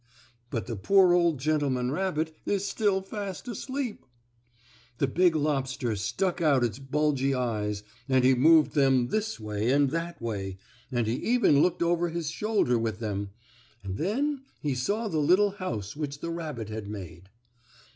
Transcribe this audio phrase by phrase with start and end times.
[0.49, 4.03] But the poor old gentleman rabbit is still fast asleep.
[4.97, 9.91] The big lobster stuck out his bulgy eyes, and he moved them this way and
[9.91, 10.57] that way,
[10.91, 13.29] and he even looked over his shoulder with them,
[13.83, 17.29] and then he saw the little house which the rabbit had made.